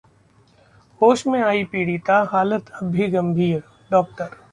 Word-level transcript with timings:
होश 1.01 1.25
में 1.27 1.39
आई 1.41 1.63
पीड़िता, 1.63 2.17
हालत 2.31 2.69
अब 2.71 2.91
भी 2.91 3.07
गंभीरः 3.07 3.61
डॉक्टर 3.91 4.35